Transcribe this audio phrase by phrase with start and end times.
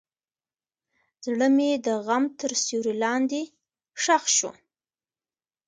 [1.25, 3.41] زړه مې د غم تر سیوري لاندې
[4.01, 4.51] ښخ شو.